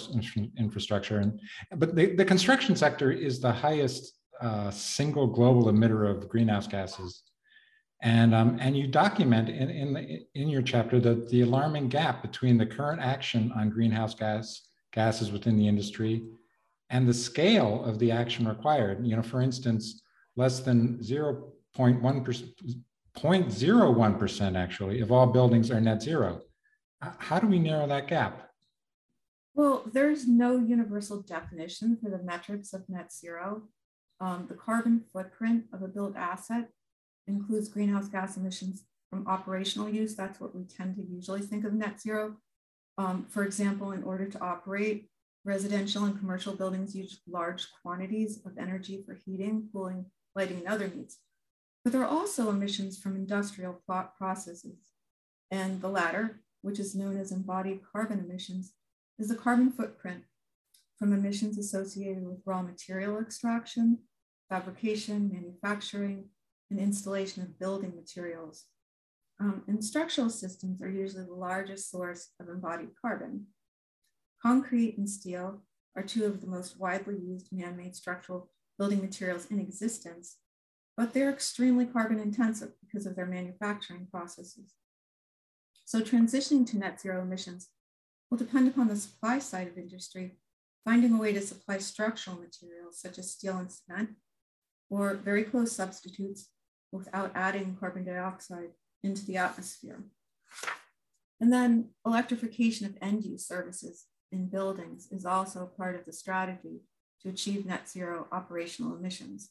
infrastructure, 0.58 1.18
and 1.18 1.40
but 1.76 1.94
the, 1.96 2.14
the 2.14 2.24
construction 2.24 2.76
sector 2.76 3.10
is 3.10 3.40
the 3.40 3.52
highest 3.52 4.14
uh, 4.40 4.70
single 4.70 5.26
global 5.26 5.64
emitter 5.72 6.08
of 6.08 6.28
greenhouse 6.28 6.66
gases 6.66 7.22
and, 8.02 8.34
um, 8.34 8.58
and 8.60 8.76
you 8.76 8.86
document 8.86 9.48
in, 9.48 9.70
in, 9.70 9.94
the, 9.94 10.26
in 10.34 10.48
your 10.48 10.62
chapter 10.62 11.00
that 11.00 11.28
the 11.28 11.40
alarming 11.42 11.88
gap 11.88 12.22
between 12.22 12.58
the 12.58 12.66
current 12.66 13.00
action 13.00 13.52
on 13.56 13.70
greenhouse 13.70 14.14
gas 14.14 14.68
gases 14.92 15.32
within 15.32 15.56
the 15.56 15.66
industry 15.66 16.24
and 16.90 17.08
the 17.08 17.14
scale 17.14 17.82
of 17.84 17.98
the 17.98 18.12
action 18.12 18.46
required. 18.46 19.04
You 19.04 19.16
know, 19.16 19.22
for 19.22 19.40
instance, 19.40 20.02
less 20.36 20.60
than 20.60 20.98
0.1%, 20.98 22.52
0.01% 23.16 24.56
actually 24.56 25.00
of 25.00 25.10
all 25.10 25.26
buildings 25.26 25.70
are 25.70 25.80
net 25.80 26.02
zero. 26.02 26.42
How 27.00 27.38
do 27.38 27.46
we 27.46 27.58
narrow 27.58 27.86
that 27.86 28.08
gap? 28.08 28.50
Well, 29.54 29.84
there's 29.92 30.26
no 30.28 30.58
universal 30.58 31.22
definition 31.22 31.96
for 32.02 32.10
the 32.10 32.22
metrics 32.22 32.72
of 32.72 32.88
net 32.88 33.12
zero. 33.12 33.62
Um, 34.20 34.46
the 34.48 34.54
carbon 34.54 35.04
footprint 35.12 35.64
of 35.72 35.82
a 35.82 35.88
built 35.88 36.16
asset 36.16 36.68
includes 37.26 37.68
greenhouse 37.68 38.08
gas 38.08 38.36
emissions 38.36 38.84
from 39.10 39.26
operational 39.26 39.88
use. 39.88 40.14
That's 40.14 40.40
what 40.40 40.54
we 40.54 40.64
tend 40.64 40.96
to 40.96 41.02
usually 41.02 41.40
think 41.40 41.64
of 41.64 41.72
net 41.72 42.00
zero. 42.00 42.36
Um, 42.98 43.26
for 43.28 43.44
example, 43.44 43.92
in 43.92 44.02
order 44.04 44.26
to 44.26 44.40
operate, 44.40 45.10
residential 45.44 46.04
and 46.04 46.18
commercial 46.18 46.54
buildings 46.54 46.94
use 46.94 47.20
large 47.28 47.66
quantities 47.82 48.40
of 48.44 48.58
energy 48.58 49.04
for 49.06 49.14
heating, 49.14 49.68
cooling, 49.72 50.06
lighting, 50.34 50.58
and 50.58 50.68
other 50.68 50.88
needs. 50.88 51.18
But 51.84 51.92
there 51.92 52.02
are 52.02 52.08
also 52.08 52.50
emissions 52.50 52.98
from 52.98 53.16
industrial 53.16 53.80
processes. 54.18 54.78
And 55.50 55.80
the 55.80 55.88
latter, 55.88 56.40
which 56.62 56.78
is 56.78 56.94
known 56.94 57.16
as 57.16 57.32
embodied 57.32 57.80
carbon 57.92 58.20
emissions, 58.20 58.72
is 59.18 59.28
the 59.28 59.34
carbon 59.34 59.70
footprint 59.70 60.24
from 60.98 61.12
emissions 61.12 61.58
associated 61.58 62.26
with 62.26 62.42
raw 62.46 62.62
material 62.62 63.18
extraction, 63.18 63.98
fabrication, 64.48 65.30
manufacturing, 65.32 66.24
and 66.70 66.80
installation 66.80 67.42
of 67.42 67.58
building 67.58 67.94
materials. 67.94 68.64
Um, 69.38 69.62
and 69.66 69.84
structural 69.84 70.30
systems 70.30 70.80
are 70.80 70.90
usually 70.90 71.24
the 71.24 71.34
largest 71.34 71.90
source 71.90 72.30
of 72.40 72.48
embodied 72.48 72.90
carbon. 73.00 73.46
Concrete 74.42 74.96
and 74.96 75.08
steel 75.08 75.62
are 75.94 76.02
two 76.02 76.24
of 76.24 76.40
the 76.40 76.46
most 76.46 76.78
widely 76.78 77.18
used 77.18 77.48
man-made 77.52 77.94
structural 77.94 78.50
building 78.78 79.00
materials 79.00 79.46
in 79.50 79.58
existence, 79.58 80.36
but 80.96 81.12
they're 81.12 81.30
extremely 81.30 81.86
carbon 81.86 82.18
intensive 82.18 82.72
because 82.80 83.06
of 83.06 83.16
their 83.16 83.26
manufacturing 83.26 84.06
processes. 84.10 84.74
So 85.86 86.00
transitioning 86.00 86.66
to 86.70 86.78
net 86.78 87.00
zero 87.00 87.22
emissions 87.22 87.68
will 88.28 88.38
depend 88.38 88.66
upon 88.66 88.88
the 88.88 88.96
supply 88.96 89.38
side 89.38 89.68
of 89.68 89.78
industry, 89.78 90.36
finding 90.84 91.14
a 91.14 91.18
way 91.18 91.32
to 91.32 91.40
supply 91.40 91.78
structural 91.78 92.36
materials 92.36 93.00
such 93.00 93.18
as 93.18 93.30
steel 93.30 93.56
and 93.56 93.70
cement, 93.70 94.10
or 94.90 95.14
very 95.14 95.44
close 95.44 95.70
substitutes 95.70 96.48
without 96.90 97.30
adding 97.36 97.76
carbon 97.78 98.04
dioxide 98.04 98.70
into 99.04 99.24
the 99.24 99.36
atmosphere. 99.36 100.02
And 101.40 101.52
then 101.52 101.90
electrification 102.04 102.86
of 102.86 102.98
end 103.00 103.24
use 103.24 103.46
services 103.46 104.06
in 104.32 104.48
buildings 104.48 105.06
is 105.12 105.24
also 105.24 105.66
part 105.66 105.94
of 105.94 106.04
the 106.04 106.12
strategy 106.12 106.80
to 107.22 107.28
achieve 107.28 107.64
net 107.64 107.88
zero 107.88 108.26
operational 108.32 108.96
emissions. 108.96 109.50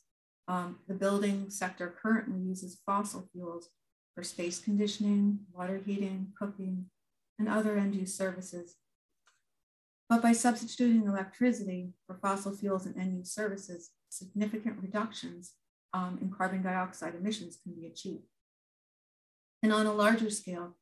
Um, 0.49 0.79
the 0.85 0.95
building 0.95 1.49
sector 1.49 1.95
currently 2.01 2.41
uses 2.41 2.81
fossil 2.85 3.29
fuels 3.31 3.69
for 4.15 4.23
space 4.23 4.59
conditioning, 4.59 5.39
water 5.53 5.81
heating, 5.85 6.27
cooking, 6.39 6.85
and 7.37 7.49
other 7.49 7.77
end 7.77 7.93
use 7.93 8.15
services. 8.15 8.77
But 10.07 10.21
by 10.21 10.31
substituting 10.31 11.05
electricity 11.05 11.89
for 12.07 12.17
fossil 12.21 12.55
fuels 12.55 12.85
and 12.85 12.97
end 12.97 13.17
use 13.17 13.33
services, 13.33 13.91
significant 14.09 14.77
reductions 14.81 15.53
um, 15.93 16.17
in 16.21 16.31
carbon 16.31 16.61
dioxide 16.61 17.15
emissions 17.15 17.57
can 17.61 17.73
be 17.73 17.87
achieved. 17.87 18.23
And 19.61 19.73
on 19.73 19.85
a 19.85 19.93
larger 19.93 20.29
scale, 20.29 20.77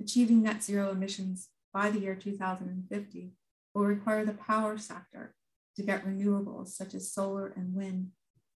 achieving 0.00 0.42
net 0.42 0.62
zero 0.62 0.90
emissions 0.90 1.48
by 1.74 1.90
the 1.90 2.00
year 2.00 2.14
2050 2.14 3.32
will 3.74 3.84
require 3.84 4.24
the 4.24 4.32
power 4.32 4.78
sector 4.78 5.34
to 5.76 5.82
get 5.82 6.06
renewables 6.06 6.68
such 6.68 6.94
as 6.94 7.12
solar 7.12 7.48
and 7.48 7.74
wind 7.74 8.10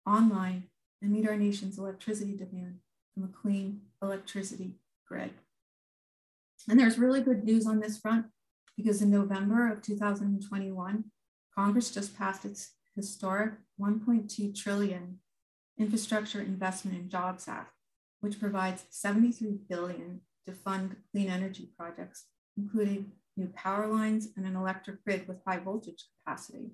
online 0.06 0.64
and 1.02 1.12
meet 1.12 1.28
our 1.28 1.36
nation's 1.36 1.78
electricity 1.78 2.36
demand 2.36 2.78
from 3.20 3.28
a 3.28 3.40
clean 3.40 3.80
electricity 4.02 4.76
grid. 5.06 5.32
And 6.68 6.78
there's 6.78 6.98
really 6.98 7.20
good 7.20 7.44
news 7.44 7.66
on 7.66 7.80
this 7.80 7.98
front 7.98 8.26
because 8.76 9.02
in 9.02 9.10
November 9.10 9.70
of 9.70 9.82
2021, 9.82 11.04
Congress 11.54 11.90
just 11.90 12.16
passed 12.16 12.44
its 12.44 12.72
historic 12.96 13.52
1.2 13.80 14.54
trillion 14.54 15.18
Infrastructure 15.78 16.40
Investment 16.40 16.96
and 16.96 17.10
Jobs 17.10 17.48
Act, 17.48 17.72
which 18.20 18.40
provides 18.40 18.84
73 18.90 19.58
billion 19.68 20.20
to 20.46 20.52
fund 20.52 20.96
clean 21.10 21.28
energy 21.28 21.70
projects, 21.78 22.26
including 22.56 23.12
new 23.36 23.48
power 23.48 23.86
lines 23.86 24.28
and 24.36 24.46
an 24.46 24.56
electric 24.56 25.02
grid 25.04 25.26
with 25.26 25.38
high 25.46 25.58
voltage 25.58 26.04
capacity. 26.18 26.72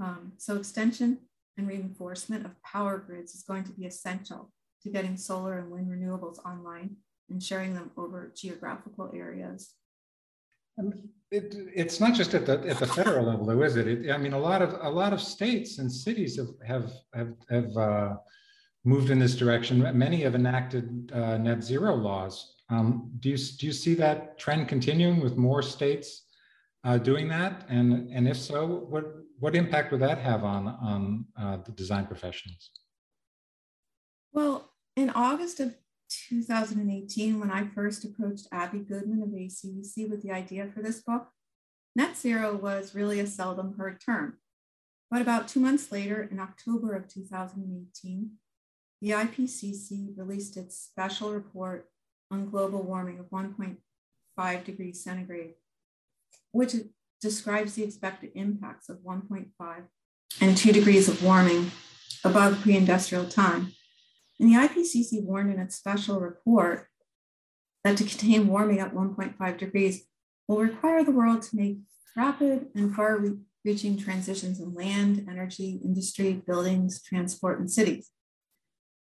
Um, 0.00 0.32
so 0.38 0.56
extension 0.56 1.18
and 1.56 1.68
reinforcement 1.68 2.44
of 2.44 2.60
power 2.62 2.98
grids 2.98 3.34
is 3.34 3.42
going 3.42 3.64
to 3.64 3.72
be 3.72 3.86
essential 3.86 4.50
to 4.82 4.90
getting 4.90 5.16
solar 5.16 5.58
and 5.58 5.70
wind 5.70 5.88
renewables 5.88 6.38
online 6.44 6.96
and 7.30 7.42
sharing 7.42 7.74
them 7.74 7.90
over 7.96 8.32
geographical 8.36 9.10
areas. 9.14 9.74
it, 11.30 11.54
it's 11.74 12.00
not 12.00 12.14
just 12.14 12.34
at 12.34 12.46
the 12.46 12.60
at 12.66 12.78
the 12.78 12.86
federal 12.86 13.26
level, 13.26 13.46
though, 13.46 13.62
is 13.62 13.76
it? 13.76 13.86
it? 13.88 14.10
I 14.10 14.18
mean, 14.18 14.32
a 14.32 14.38
lot 14.38 14.62
of 14.62 14.74
a 14.80 14.90
lot 14.90 15.12
of 15.12 15.20
states 15.20 15.78
and 15.78 15.90
cities 15.90 16.36
have 16.36 16.52
have 16.66 16.92
have, 17.14 17.34
have 17.50 17.76
uh, 17.76 18.16
moved 18.84 19.10
in 19.10 19.18
this 19.18 19.36
direction. 19.36 19.80
Many 19.96 20.22
have 20.22 20.34
enacted 20.34 21.12
uh, 21.14 21.38
net 21.38 21.62
zero 21.62 21.94
laws. 21.94 22.54
Um, 22.70 23.10
do 23.20 23.28
you 23.30 23.36
do 23.36 23.66
you 23.66 23.72
see 23.72 23.94
that 23.94 24.38
trend 24.38 24.68
continuing 24.68 25.20
with 25.20 25.36
more 25.36 25.62
states 25.62 26.26
uh, 26.84 26.98
doing 26.98 27.28
that? 27.28 27.66
And 27.68 28.10
and 28.10 28.26
if 28.26 28.38
so, 28.38 28.66
what 28.88 29.04
what 29.38 29.54
impact 29.54 29.92
would 29.92 30.00
that 30.00 30.18
have 30.18 30.42
on 30.44 30.68
on 30.68 31.26
uh, 31.38 31.58
the 31.64 31.72
design 31.72 32.06
professionals? 32.06 32.70
Well, 34.32 34.71
in 34.96 35.10
August 35.10 35.60
of 35.60 35.74
2018, 36.28 37.40
when 37.40 37.50
I 37.50 37.66
first 37.66 38.04
approached 38.04 38.48
Abby 38.52 38.80
Goodman 38.80 39.22
of 39.22 39.30
ACEC 39.30 40.10
with 40.10 40.22
the 40.22 40.32
idea 40.32 40.68
for 40.72 40.82
this 40.82 41.00
book, 41.00 41.28
net 41.96 42.16
zero 42.16 42.54
was 42.54 42.94
really 42.94 43.18
a 43.20 43.26
seldom 43.26 43.76
heard 43.78 44.00
term. 44.00 44.38
But 45.10 45.22
about 45.22 45.48
two 45.48 45.60
months 45.60 45.92
later, 45.92 46.22
in 46.30 46.38
October 46.38 46.94
of 46.94 47.08
2018, 47.08 48.30
the 49.00 49.10
IPCC 49.10 50.16
released 50.16 50.56
its 50.56 50.78
special 50.78 51.32
report 51.32 51.88
on 52.30 52.50
global 52.50 52.82
warming 52.82 53.18
of 53.18 53.26
1.5 53.30 54.64
degrees 54.64 55.02
centigrade, 55.02 55.54
which 56.52 56.74
describes 57.20 57.74
the 57.74 57.84
expected 57.84 58.32
impacts 58.34 58.88
of 58.88 58.98
1.5 58.98 59.48
and 60.40 60.56
2 60.56 60.72
degrees 60.72 61.08
of 61.08 61.22
warming 61.22 61.70
above 62.24 62.60
pre 62.62 62.76
industrial 62.76 63.26
time 63.26 63.72
and 64.42 64.50
the 64.50 64.56
IPCC 64.56 65.22
warned 65.22 65.52
in 65.52 65.60
its 65.60 65.76
special 65.76 66.18
report 66.18 66.88
that 67.84 67.96
to 67.96 68.02
contain 68.02 68.48
warming 68.48 68.80
at 68.80 68.92
1.5 68.92 69.56
degrees 69.56 70.08
will 70.48 70.58
require 70.58 71.04
the 71.04 71.12
world 71.12 71.42
to 71.42 71.56
make 71.56 71.78
rapid 72.16 72.66
and 72.74 72.92
far 72.92 73.22
reaching 73.64 73.96
transitions 73.96 74.58
in 74.58 74.74
land, 74.74 75.28
energy, 75.30 75.80
industry, 75.84 76.42
buildings, 76.44 77.00
transport, 77.04 77.60
and 77.60 77.70
cities. 77.70 78.10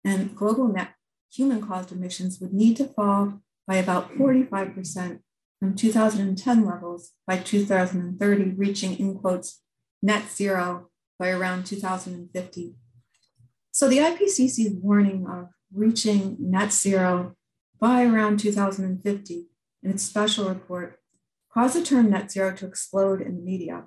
And 0.04 0.36
global 0.36 0.68
net 0.68 0.90
human 1.32 1.60
caused 1.60 1.90
emissions 1.90 2.38
would 2.38 2.54
need 2.54 2.76
to 2.76 2.84
fall 2.84 3.40
by 3.66 3.74
about 3.74 4.12
45% 4.12 5.18
from 5.58 5.74
2010 5.74 6.64
levels 6.64 7.10
by 7.26 7.38
2030, 7.38 8.50
reaching, 8.50 8.96
in 9.00 9.18
quotes, 9.18 9.62
net 10.00 10.30
zero 10.30 10.90
by 11.18 11.30
around 11.30 11.66
2050 11.66 12.76
so 13.74 13.88
the 13.88 13.98
IPCC's 13.98 14.72
warning 14.74 15.26
of 15.26 15.48
reaching 15.74 16.36
net 16.38 16.72
zero 16.72 17.34
by 17.80 18.04
around 18.04 18.38
2050 18.38 19.48
in 19.82 19.90
its 19.90 20.04
special 20.04 20.48
report 20.48 21.00
caused 21.52 21.74
the 21.74 21.82
term 21.82 22.08
net 22.08 22.30
zero 22.30 22.54
to 22.54 22.66
explode 22.66 23.20
in 23.20 23.34
the 23.34 23.42
media. 23.42 23.86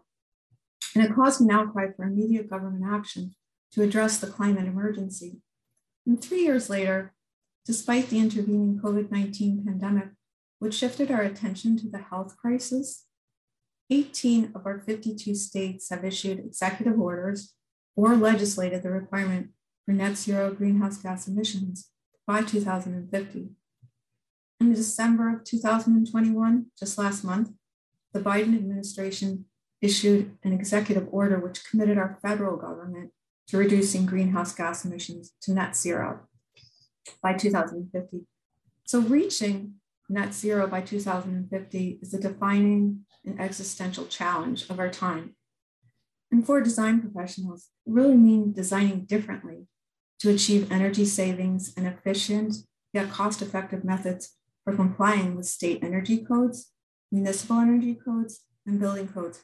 And 0.94 1.06
it 1.06 1.16
caused 1.16 1.40
an 1.40 1.52
outcry 1.52 1.88
for 1.96 2.04
immediate 2.04 2.50
government 2.50 2.84
action 2.86 3.34
to 3.72 3.82
address 3.82 4.20
the 4.20 4.28
climate 4.28 4.68
emergency. 4.68 5.40
And 6.06 6.22
three 6.22 6.44
years 6.44 6.70
later, 6.70 7.14
despite 7.66 8.10
the 8.10 8.20
intervening 8.20 8.82
COVID 8.84 9.10
19 9.10 9.64
pandemic, 9.66 10.10
which 10.60 10.74
shifted 10.74 11.12
our 11.12 11.22
attention 11.22 11.78
to 11.78 11.90
the 11.90 12.00
health 12.00 12.36
crisis, 12.36 13.06
18 13.90 14.52
of 14.54 14.66
our 14.66 14.82
52 14.82 15.34
states 15.34 15.90
have 15.92 16.04
issued 16.04 16.40
executive 16.40 17.00
orders 17.00 17.54
or 17.96 18.18
legislated 18.18 18.84
the 18.84 18.92
requirement 18.92 19.52
for 19.88 19.94
net 19.94 20.18
zero 20.18 20.52
greenhouse 20.52 20.98
gas 20.98 21.30
emissions 21.30 21.90
by 22.28 22.42
2050. 22.42 23.52
In 24.60 24.74
December 24.74 25.34
of 25.34 25.46
2021, 25.46 26.66
just 26.78 26.98
last 26.98 27.24
month, 27.24 27.52
the 28.12 28.20
Biden 28.20 28.54
administration 28.54 29.46
issued 29.82 30.38
an 30.44 30.52
executive 30.52 31.08
order 31.10 31.40
which 31.40 31.64
committed 31.64 31.98
our 31.98 32.20
federal 32.22 32.58
government 32.58 33.12
to 33.48 33.58
reducing 33.58 34.06
greenhouse 34.06 34.54
gas 34.54 34.84
emissions 34.84 35.32
to 35.42 35.54
net 35.54 35.74
zero 35.74 36.28
by 37.24 37.34
2050. 37.34 38.26
So, 38.84 39.00
reaching 39.00 39.76
net 40.10 40.34
zero 40.34 40.68
by 40.68 40.82
2050 40.82 42.00
is 42.02 42.14
a 42.14 42.20
defining 42.20 43.06
and 43.24 43.40
existential 43.40 44.06
challenge 44.08 44.70
of 44.70 44.80
our 44.80 44.90
time. 44.90 45.36
And 46.30 46.46
for 46.46 46.60
design 46.60 47.00
professionals, 47.00 47.70
really 47.86 48.18
mean 48.18 48.52
designing 48.52 49.06
differently 49.06 49.68
to 50.20 50.30
achieve 50.30 50.72
energy 50.72 51.06
savings 51.06 51.74
and 51.78 51.88
efficient 51.88 52.56
yet 52.94 53.12
cost 53.12 53.42
effective 53.42 53.84
methods 53.84 54.36
for 54.64 54.76
complying 54.76 55.36
with 55.36 55.46
state 55.46 55.84
energy 55.84 56.18
codes, 56.18 56.72
municipal 57.12 57.58
energy 57.58 57.96
codes, 57.96 58.42
and 58.66 58.80
building 58.80 59.08
codes. 59.08 59.44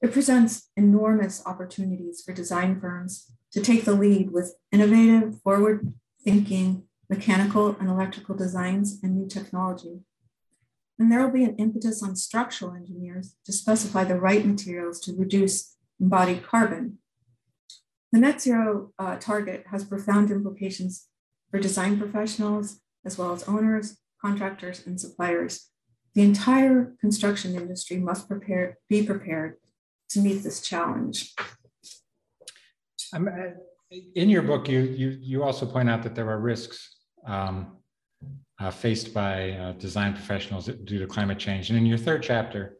It 0.00 0.12
presents 0.12 0.70
enormous 0.76 1.42
opportunities 1.44 2.22
for 2.22 2.32
design 2.32 2.80
firms 2.80 3.30
to 3.52 3.60
take 3.60 3.84
the 3.84 3.94
lead 3.94 4.30
with 4.30 4.54
innovative, 4.72 5.40
forward 5.42 5.92
thinking 6.22 6.84
mechanical 7.08 7.76
and 7.80 7.88
electrical 7.88 8.36
designs 8.36 9.00
and 9.02 9.16
new 9.16 9.28
technology. 9.28 10.00
And 10.98 11.10
there 11.10 11.22
will 11.22 11.32
be 11.32 11.44
an 11.44 11.56
impetus 11.56 12.02
on 12.02 12.14
structural 12.14 12.74
engineers 12.74 13.34
to 13.44 13.52
specify 13.52 14.04
the 14.04 14.20
right 14.20 14.46
materials 14.46 15.00
to 15.00 15.16
reduce 15.16 15.76
embodied 16.00 16.46
carbon 16.46 16.98
the 18.12 18.18
net 18.18 18.40
zero 18.40 18.92
uh, 18.98 19.16
target 19.16 19.64
has 19.70 19.84
profound 19.84 20.30
implications 20.30 21.06
for 21.50 21.60
design 21.60 21.98
professionals, 21.98 22.80
as 23.04 23.18
well 23.18 23.32
as 23.32 23.44
owners, 23.48 23.98
contractors, 24.20 24.86
and 24.86 25.00
suppliers. 25.00 25.68
The 26.14 26.22
entire 26.22 26.94
construction 27.00 27.54
industry 27.54 27.98
must 27.98 28.28
prepare, 28.28 28.78
be 28.88 29.04
prepared 29.04 29.56
to 30.10 30.20
meet 30.20 30.42
this 30.42 30.60
challenge. 30.60 31.34
Um, 33.12 33.28
in 34.14 34.28
your 34.28 34.42
book, 34.42 34.68
you, 34.68 34.80
you, 34.80 35.18
you 35.20 35.42
also 35.42 35.66
point 35.66 35.88
out 35.88 36.02
that 36.02 36.14
there 36.14 36.28
are 36.28 36.40
risks 36.40 36.96
um, 37.26 37.76
uh, 38.60 38.70
faced 38.70 39.14
by 39.14 39.52
uh, 39.52 39.72
design 39.72 40.12
professionals 40.12 40.66
due 40.66 40.98
to 40.98 41.06
climate 41.06 41.38
change. 41.38 41.70
And 41.70 41.78
in 41.78 41.86
your 41.86 41.98
third 41.98 42.22
chapter, 42.22 42.76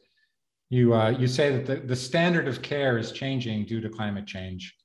you, 0.68 0.94
uh, 0.94 1.10
you 1.10 1.26
say 1.26 1.50
that 1.56 1.66
the, 1.66 1.76
the 1.86 1.96
standard 1.96 2.46
of 2.46 2.62
care 2.62 2.98
is 2.98 3.10
changing 3.12 3.66
due 3.66 3.80
to 3.80 3.88
climate 3.88 4.26
change. 4.26 4.76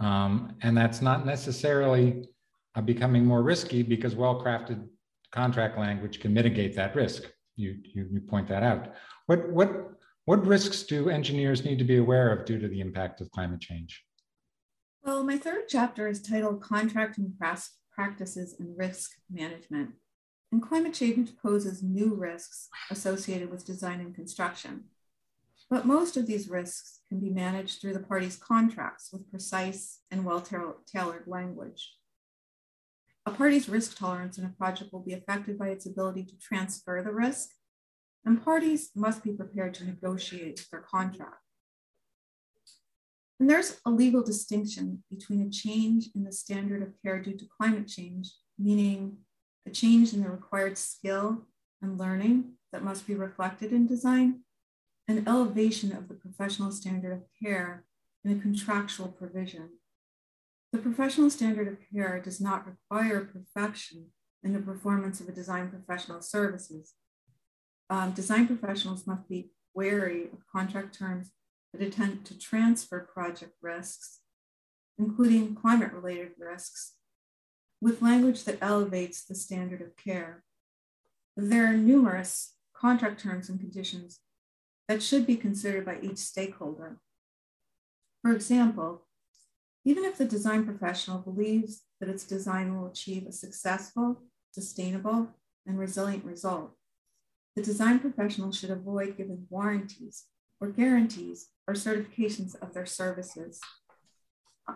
Um, 0.00 0.56
and 0.62 0.76
that's 0.76 1.02
not 1.02 1.26
necessarily 1.26 2.28
uh, 2.74 2.80
becoming 2.80 3.24
more 3.24 3.42
risky 3.42 3.82
because 3.82 4.14
well-crafted 4.14 4.86
contract 5.32 5.78
language 5.78 6.20
can 6.20 6.32
mitigate 6.32 6.74
that 6.76 6.94
risk. 6.94 7.24
You, 7.56 7.76
you, 7.82 8.08
you 8.12 8.20
point 8.20 8.48
that 8.48 8.62
out. 8.62 8.94
What, 9.26 9.50
what, 9.50 9.90
what 10.26 10.46
risks 10.46 10.84
do 10.84 11.10
engineers 11.10 11.64
need 11.64 11.78
to 11.78 11.84
be 11.84 11.98
aware 11.98 12.32
of 12.32 12.44
due 12.44 12.58
to 12.58 12.68
the 12.68 12.80
impact 12.80 13.20
of 13.20 13.30
climate 13.32 13.60
change? 13.60 14.04
Well, 15.02 15.24
my 15.24 15.38
third 15.38 15.64
chapter 15.68 16.06
is 16.06 16.22
titled 16.22 16.62
Contracting 16.62 17.34
Practices 17.92 18.54
and 18.60 18.76
Risk 18.76 19.12
Management. 19.30 19.90
And 20.52 20.62
climate 20.62 20.94
change 20.94 21.36
poses 21.42 21.82
new 21.82 22.14
risks 22.14 22.68
associated 22.90 23.50
with 23.50 23.66
design 23.66 24.00
and 24.00 24.14
construction. 24.14 24.84
But 25.70 25.86
most 25.86 26.16
of 26.16 26.26
these 26.26 26.48
risks 26.48 27.00
can 27.08 27.20
be 27.20 27.28
managed 27.28 27.80
through 27.80 27.92
the 27.92 28.00
parties' 28.00 28.36
contracts 28.36 29.10
with 29.12 29.30
precise 29.30 30.00
and 30.10 30.24
well 30.24 30.40
tailored 30.40 31.26
language. 31.26 31.94
A 33.26 33.30
party's 33.30 33.68
risk 33.68 33.98
tolerance 33.98 34.38
in 34.38 34.46
a 34.46 34.54
project 34.56 34.92
will 34.92 35.04
be 35.04 35.12
affected 35.12 35.58
by 35.58 35.68
its 35.68 35.84
ability 35.84 36.24
to 36.24 36.38
transfer 36.38 37.02
the 37.02 37.12
risk, 37.12 37.50
and 38.24 38.42
parties 38.42 38.90
must 38.94 39.22
be 39.22 39.32
prepared 39.32 39.74
to 39.74 39.84
negotiate 39.84 40.66
their 40.70 40.80
contract. 40.80 41.42
And 43.38 43.48
there's 43.48 43.80
a 43.84 43.90
legal 43.90 44.22
distinction 44.22 45.04
between 45.10 45.42
a 45.42 45.50
change 45.50 46.08
in 46.14 46.24
the 46.24 46.32
standard 46.32 46.82
of 46.82 46.94
care 47.02 47.20
due 47.20 47.36
to 47.36 47.46
climate 47.60 47.86
change, 47.86 48.32
meaning 48.58 49.18
a 49.66 49.70
change 49.70 50.12
in 50.12 50.22
the 50.22 50.30
required 50.30 50.78
skill 50.78 51.46
and 51.82 51.98
learning 51.98 52.54
that 52.72 52.82
must 52.82 53.06
be 53.06 53.14
reflected 53.14 53.72
in 53.72 53.86
design, 53.86 54.40
an 55.08 55.24
elevation 55.26 55.90
of 55.90 56.08
the 56.08 56.14
professional 56.14 56.70
standard 56.70 57.12
of 57.12 57.22
care 57.42 57.84
in 58.24 58.30
a 58.30 58.40
contractual 58.40 59.08
provision. 59.08 59.70
The 60.70 60.78
professional 60.78 61.30
standard 61.30 61.66
of 61.66 61.78
care 61.90 62.20
does 62.20 62.40
not 62.40 62.66
require 62.66 63.24
perfection 63.24 64.08
in 64.44 64.52
the 64.52 64.60
performance 64.60 65.18
of 65.18 65.28
a 65.28 65.32
design 65.32 65.70
professional 65.70 66.20
services. 66.20 66.92
Um, 67.88 68.12
design 68.12 68.46
professionals 68.46 69.06
must 69.06 69.26
be 69.28 69.50
wary 69.74 70.24
of 70.24 70.46
contract 70.52 70.98
terms 70.98 71.30
that 71.72 71.82
attempt 71.82 72.26
to 72.26 72.38
transfer 72.38 73.00
project 73.00 73.54
risks, 73.62 74.20
including 74.98 75.54
climate 75.54 75.92
related 75.92 76.32
risks, 76.38 76.94
with 77.80 78.02
language 78.02 78.44
that 78.44 78.58
elevates 78.60 79.24
the 79.24 79.34
standard 79.34 79.80
of 79.80 79.96
care. 79.96 80.44
There 81.34 81.66
are 81.66 81.76
numerous 81.76 82.54
contract 82.74 83.20
terms 83.22 83.48
and 83.48 83.58
conditions 83.58 84.20
that 84.88 85.02
should 85.02 85.26
be 85.26 85.36
considered 85.36 85.84
by 85.84 85.98
each 86.00 86.18
stakeholder. 86.18 86.98
For 88.22 88.32
example, 88.32 89.06
even 89.84 90.04
if 90.04 90.18
the 90.18 90.24
design 90.24 90.64
professional 90.64 91.18
believes 91.18 91.82
that 92.00 92.08
its 92.08 92.24
design 92.24 92.76
will 92.76 92.88
achieve 92.88 93.26
a 93.26 93.32
successful, 93.32 94.22
sustainable, 94.50 95.28
and 95.66 95.78
resilient 95.78 96.24
result, 96.24 96.72
the 97.54 97.62
design 97.62 97.98
professional 97.98 98.52
should 98.52 98.70
avoid 98.70 99.16
giving 99.16 99.46
warranties 99.50 100.24
or 100.60 100.68
guarantees 100.68 101.48
or 101.66 101.74
certifications 101.74 102.54
of 102.60 102.72
their 102.72 102.86
services. 102.86 103.60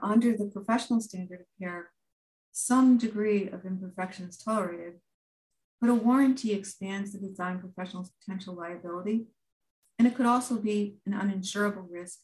Under 0.03 0.37
the 0.37 0.47
professional 0.47 1.01
standard 1.01 1.41
of 1.41 1.47
care, 1.61 1.91
some 2.53 2.99
degree 2.99 3.49
of 3.49 3.65
imperfection 3.65 4.27
is 4.27 4.37
tolerated, 4.37 4.95
but 5.81 5.91
a 5.91 5.95
warranty 5.95 6.53
expands 6.53 7.13
the 7.13 7.19
design 7.19 7.59
professional's 7.59 8.11
potential 8.11 8.55
liability, 8.55 9.27
and 9.99 10.09
it 10.09 10.15
could 10.15 10.27
also 10.27 10.57
be 10.57 10.97
an 11.07 11.13
uninsurable 11.13 11.87
risk 11.91 12.19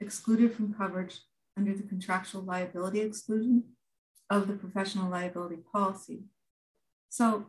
excluded 0.00 0.54
from 0.54 0.74
coverage 0.74 1.20
under 1.56 1.74
the 1.74 1.82
contractual 1.82 2.42
liability 2.42 3.00
exclusion 3.00 3.64
of 4.30 4.48
the 4.48 4.54
professional 4.54 5.10
liability 5.10 5.58
policy. 5.72 6.24
So 7.08 7.46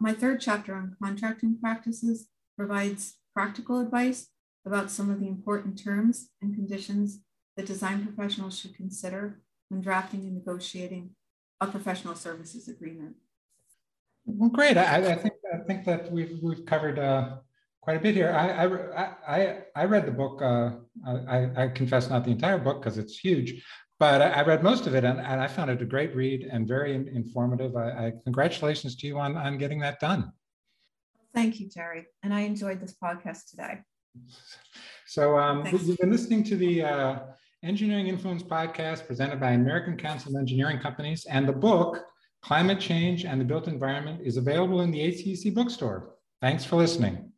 my 0.00 0.12
third 0.12 0.40
chapter 0.40 0.74
on 0.74 0.96
contracting 1.02 1.58
practices 1.60 2.28
provides 2.56 3.16
practical 3.34 3.80
advice 3.80 4.28
about 4.66 4.90
some 4.90 5.10
of 5.10 5.20
the 5.20 5.28
important 5.28 5.82
terms 5.82 6.30
and 6.42 6.54
conditions 6.54 7.20
that 7.56 7.66
design 7.66 8.04
professionals 8.04 8.58
should 8.58 8.74
consider 8.74 9.40
when 9.68 9.80
drafting 9.80 10.20
and 10.20 10.34
negotiating 10.34 11.10
a 11.60 11.66
professional 11.66 12.14
services 12.14 12.68
agreement. 12.68 13.16
Well, 14.26 14.50
great. 14.50 14.76
I, 14.76 14.96
I 14.96 15.14
think 15.14 15.34
I 15.52 15.58
think 15.58 15.84
that 15.86 16.10
we've 16.12 16.38
we've 16.42 16.64
covered 16.66 16.98
uh, 16.98 17.36
quite 17.80 17.96
a 17.96 18.00
bit 18.00 18.14
here. 18.14 18.30
I 18.30 18.64
I 18.64 19.36
I, 19.36 19.58
I 19.76 19.84
read 19.84 20.06
the 20.06 20.12
book. 20.12 20.42
Uh, 20.42 20.70
I, 21.06 21.64
I 21.64 21.68
confess 21.68 22.10
not 22.10 22.24
the 22.24 22.30
entire 22.30 22.58
book 22.58 22.82
because 22.82 22.98
it's 22.98 23.18
huge, 23.18 23.62
but 24.00 24.22
I, 24.22 24.42
read 24.42 24.62
most 24.62 24.86
of 24.86 24.94
it 24.94 25.04
and, 25.04 25.20
and, 25.20 25.40
I 25.40 25.46
found 25.46 25.70
it 25.70 25.82
a 25.82 25.84
great 25.84 26.16
read 26.16 26.48
and 26.50 26.66
very 26.66 26.94
informative. 26.94 27.76
I, 27.76 28.06
I, 28.06 28.12
congratulations 28.24 28.96
to 28.96 29.06
you 29.06 29.18
on, 29.18 29.36
on 29.36 29.58
getting 29.58 29.78
that 29.80 30.00
done. 30.00 30.32
Thank 31.34 31.60
you, 31.60 31.68
Jerry. 31.68 32.06
And 32.22 32.32
I 32.32 32.40
enjoyed 32.40 32.80
this 32.80 32.94
podcast 33.02 33.50
today. 33.50 33.80
So 35.06 35.38
um, 35.38 35.66
you've 35.66 35.98
been 35.98 36.10
listening 36.10 36.44
to 36.44 36.56
the 36.56 36.82
uh, 36.82 37.18
Engineering 37.62 38.06
Influence 38.06 38.42
podcast 38.42 39.06
presented 39.06 39.38
by 39.38 39.50
American 39.50 39.98
Council 39.98 40.34
of 40.34 40.40
Engineering 40.40 40.78
Companies 40.78 41.26
and 41.26 41.46
the 41.46 41.52
book 41.52 42.02
Climate 42.42 42.80
Change 42.80 43.26
and 43.26 43.38
the 43.38 43.44
Built 43.44 43.68
Environment 43.68 44.20
is 44.24 44.38
available 44.38 44.80
in 44.80 44.90
the 44.90 44.98
ACEC 44.98 45.54
bookstore. 45.54 46.14
Thanks 46.40 46.64
for 46.64 46.76
listening. 46.76 47.29